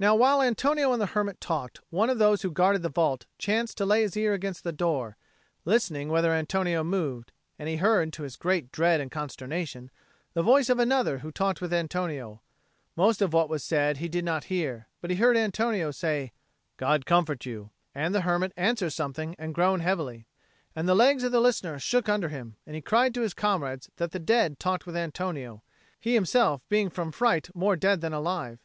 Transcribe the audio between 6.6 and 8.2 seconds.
moved, and he heard,